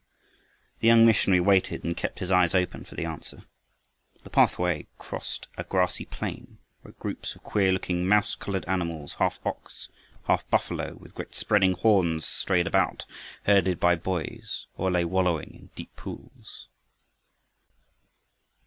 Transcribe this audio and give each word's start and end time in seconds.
The 0.79 0.87
young 0.87 1.05
missionary 1.05 1.39
waited, 1.41 1.83
and 1.83 1.95
kept 1.95 2.17
his 2.17 2.31
eyes 2.31 2.55
open 2.55 2.85
for 2.85 2.95
the 2.95 3.05
answer. 3.05 3.43
The 4.23 4.31
pathway 4.31 4.87
crossed 4.97 5.45
a 5.59 5.63
grassy 5.63 6.05
plain 6.05 6.57
where 6.81 6.93
groups 6.93 7.35
of 7.35 7.43
queer 7.43 7.71
looking, 7.71 8.07
mouse 8.07 8.33
colored 8.33 8.65
animals, 8.65 9.13
half 9.19 9.37
ox, 9.45 9.89
half 10.25 10.49
buffalo, 10.49 10.95
with 10.95 11.13
great 11.13 11.35
spreading 11.35 11.73
horns, 11.73 12.25
strayed 12.25 12.65
about, 12.65 13.05
herded 13.43 13.79
by 13.79 13.93
boys, 13.93 14.65
or 14.75 14.89
lay 14.89 15.05
wallowing 15.05 15.53
in 15.53 15.69
deep 15.75 15.95
pools. 15.95 16.65